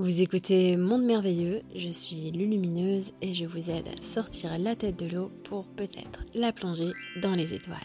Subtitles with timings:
[0.00, 4.98] Vous écoutez Monde Merveilleux, je suis Lulumineuse et je vous aide à sortir la tête
[4.98, 7.76] de l'eau pour peut-être la plonger dans les étoiles.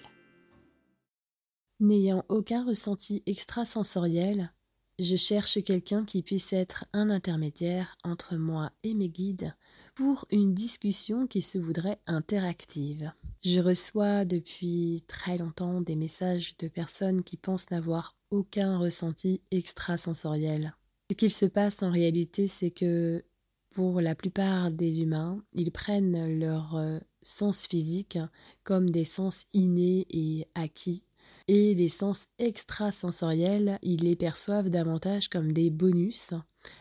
[1.81, 4.53] N'ayant aucun ressenti extrasensoriel,
[4.97, 9.53] je cherche quelqu'un qui puisse être un intermédiaire entre moi et mes guides
[9.93, 13.11] pour une discussion qui se voudrait interactive.
[13.43, 20.77] Je reçois depuis très longtemps des messages de personnes qui pensent n'avoir aucun ressenti extrasensoriel.
[21.09, 23.23] Ce qu'il se passe en réalité, c'est que
[23.71, 28.17] pour la plupart des humains, ils prennent leur euh, sens physique
[28.63, 31.05] comme des sens innés et acquis
[31.47, 36.33] et les sens extrasensoriels, ils les perçoivent davantage comme des bonus,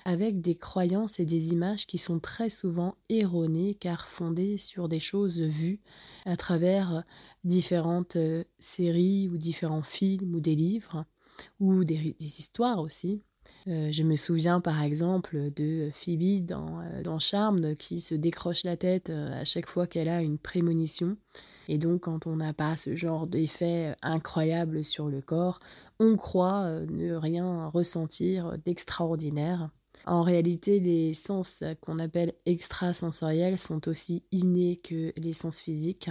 [0.04, 5.00] avec des croyances et des images qui sont très souvent erronées car fondées sur des
[5.00, 5.80] choses vues
[6.24, 7.04] à travers
[7.44, 11.04] différentes euh, séries ou différents films ou des livres
[11.60, 13.22] ou des histoires aussi.
[13.66, 18.62] Euh, je me souviens par exemple de Phoebe dans, euh, dans Charmed qui se décroche
[18.64, 21.16] la tête euh, à chaque fois qu'elle a une prémonition.
[21.68, 25.60] Et donc quand on n'a pas ce genre d'effet incroyable sur le corps,
[25.98, 29.70] on croit ne rien ressentir d'extraordinaire.
[30.04, 36.10] En réalité, les sens qu'on appelle extrasensoriels sont aussi innés que les sens physiques.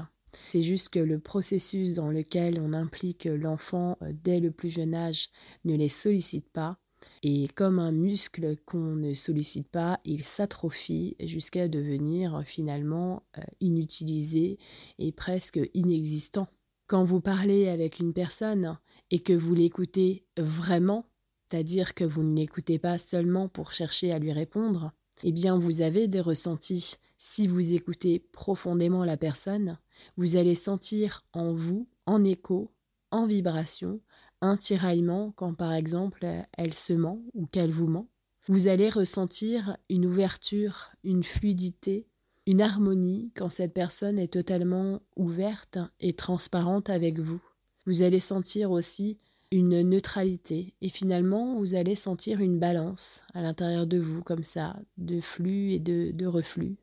[0.51, 5.29] C'est juste que le processus dans lequel on implique l'enfant dès le plus jeune âge
[5.65, 6.79] ne les sollicite pas
[7.21, 14.57] et comme un muscle qu'on ne sollicite pas, il s'atrophie jusqu'à devenir finalement euh, inutilisé
[14.99, 16.47] et presque inexistant.
[16.87, 18.77] Quand vous parlez avec une personne
[19.09, 21.05] et que vous l'écoutez vraiment,
[21.49, 24.91] c'est-à-dire que vous ne l'écoutez pas seulement pour chercher à lui répondre,
[25.23, 26.97] eh bien vous avez des ressentis.
[27.17, 29.77] Si vous écoutez profondément la personne,
[30.17, 32.71] vous allez sentir en vous, en écho,
[33.11, 34.01] en vibration,
[34.43, 36.27] un tiraillement quand par exemple
[36.57, 38.07] elle se ment ou qu'elle vous ment.
[38.47, 42.07] Vous allez ressentir une ouverture, une fluidité,
[42.45, 47.39] une harmonie quand cette personne est totalement ouverte et transparente avec vous.
[47.85, 49.17] Vous allez sentir aussi
[49.51, 54.75] une neutralité et finalement vous allez sentir une balance à l'intérieur de vous comme ça,
[54.97, 56.75] de flux et de, reflux.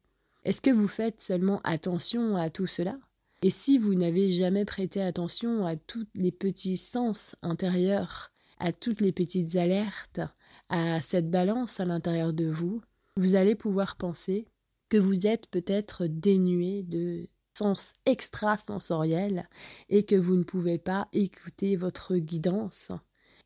[0.44, 2.96] Est-ce que vous faites seulement attention à tout cela?
[3.42, 9.00] Et si vous n'avez jamais prêté attention à tous les petits sens intérieurs, à toutes
[9.00, 10.20] les petites alertes,
[10.68, 12.82] à cette balance à l'intérieur de vous,
[13.16, 14.46] vous allez pouvoir penser
[14.90, 19.48] que vous êtes peut-être dénué de sens extrasensoriels
[19.88, 22.90] et que vous ne pouvez pas écouter votre guidance.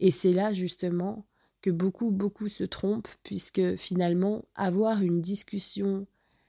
[0.00, 1.26] Et c'est là justement
[1.62, 6.06] que beaucoup, beaucoup se trompent, puisque finalement, avoir une discussion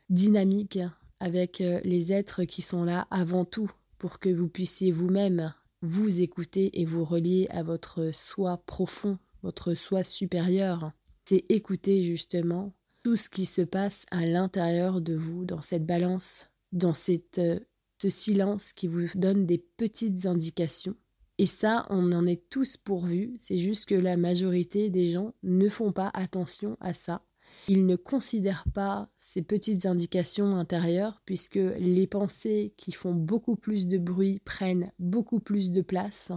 [0.09, 0.79] dynamique
[1.25, 6.21] avec euh, les êtres qui sont là avant tout pour que vous puissiez vous-même vous
[6.21, 10.91] écouter et vous relier à votre soi profond, votre soi supérieur.
[11.27, 16.47] C'est écouter justement tout ce qui se passe à l'intérieur de vous, dans cette balance,
[16.71, 17.59] dans cette, euh,
[17.99, 20.95] ce silence qui vous donne des petites indications.
[21.39, 25.69] Et ça, on en est tous pourvus, c'est juste que la majorité des gens ne
[25.69, 27.23] font pas attention à ça
[27.67, 33.87] il ne considère pas ces petites indications intérieures puisque les pensées qui font beaucoup plus
[33.87, 36.31] de bruit prennent beaucoup plus de place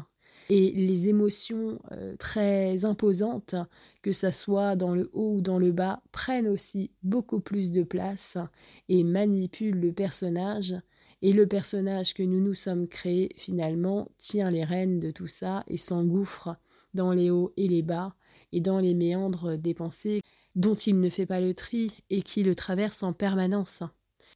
[0.51, 3.55] et les émotions euh, très imposantes,
[4.03, 7.83] que ce soit dans le haut ou dans le bas, prennent aussi beaucoup plus de
[7.83, 8.39] place
[8.89, 10.75] et manipulent le personnage.
[11.21, 15.65] Et le personnage que nous nous sommes créés, finalement, tient les rênes de tout ça
[15.67, 16.57] et s'engouffre
[16.95, 18.15] dans les hauts et les bas
[18.53, 20.23] et dans les méandres des pensées
[20.59, 23.85] dont il ne fait pas le tri et qui le traverse en permanence.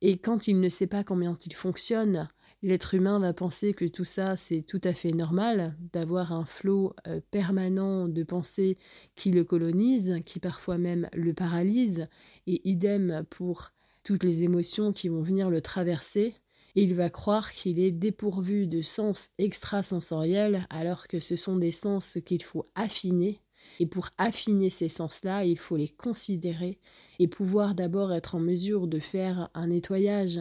[0.03, 2.29] Et quand il ne sait pas combien il fonctionne,
[2.63, 6.95] l'être humain va penser que tout ça, c'est tout à fait normal, d'avoir un flot
[7.09, 8.79] euh, permanent de pensées
[9.17, 12.07] qui le colonisent, qui parfois même le paralysent,
[12.47, 13.73] et idem pour
[14.05, 16.37] toutes les émotions qui vont venir le traverser.
[16.77, 21.73] Et il va croire qu'il est dépourvu de sens extrasensoriels alors que ce sont des
[21.73, 23.43] sens qu'il faut affiner
[23.79, 26.79] et pour affiner ces sens-là, il faut les considérer
[27.19, 30.41] et pouvoir d'abord être en mesure de faire un nettoyage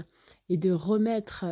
[0.50, 1.46] et de remettre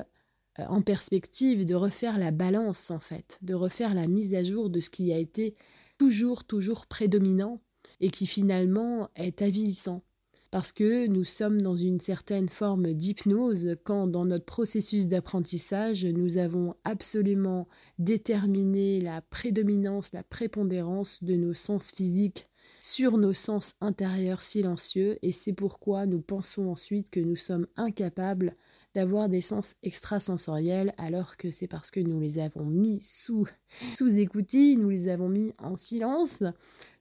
[0.59, 4.69] euh, en perspective, de refaire la balance en fait, de refaire la mise à jour
[4.69, 5.55] de ce qui a été
[5.97, 7.61] toujours, toujours prédominant
[8.01, 10.03] et qui finalement est avilissant
[10.51, 16.37] parce que nous sommes dans une certaine forme d'hypnose quand dans notre processus d'apprentissage, nous
[16.37, 17.67] avons absolument
[17.99, 22.49] déterminé la prédominance, la prépondérance de nos sens physiques
[22.79, 25.17] sur nos sens intérieurs silencieux.
[25.21, 28.55] Et c'est pourquoi nous pensons ensuite que nous sommes incapables
[28.95, 33.47] d'avoir des sens extrasensoriels alors que c'est parce que nous les avons mis sous
[33.95, 36.41] sous écoutille, nous les avons mis en silence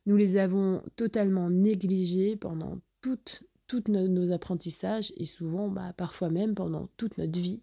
[0.04, 6.54] Nous les avons totalement négligés pendant toutes, toutes nos, apprentissages et souvent, bah, parfois même
[6.54, 7.60] pendant toute notre vie.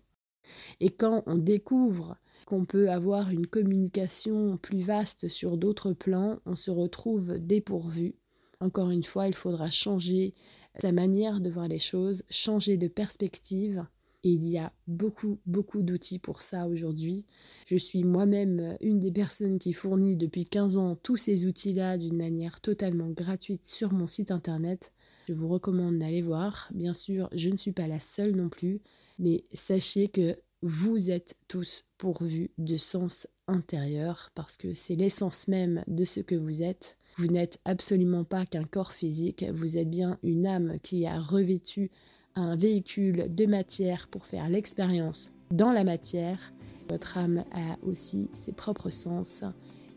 [0.79, 6.55] Et quand on découvre qu'on peut avoir une communication plus vaste sur d'autres plans, on
[6.55, 8.15] se retrouve dépourvu.
[8.59, 10.33] Encore une fois, il faudra changer
[10.79, 13.85] sa manière de voir les choses, changer de perspective.
[14.23, 17.27] Et il y a beaucoup, beaucoup d'outils pour ça aujourd'hui.
[17.67, 22.17] Je suis moi-même une des personnes qui fournit depuis 15 ans tous ces outils-là d'une
[22.17, 24.91] manière totalement gratuite sur mon site internet.
[25.27, 26.69] Je vous recommande d'aller voir.
[26.73, 28.81] Bien sûr, je ne suis pas la seule non plus,
[29.17, 35.83] mais sachez que vous êtes tous pourvus de sens intérieur parce que c'est l'essence même
[35.87, 36.97] de ce que vous êtes.
[37.17, 41.89] Vous n'êtes absolument pas qu'un corps physique, vous êtes bien une âme qui a revêtu
[42.35, 46.53] un véhicule de matière pour faire l'expérience dans la matière.
[46.89, 49.43] Votre âme a aussi ses propres sens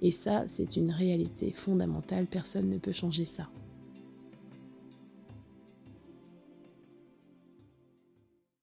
[0.00, 3.48] et ça, c'est une réalité fondamentale, personne ne peut changer ça.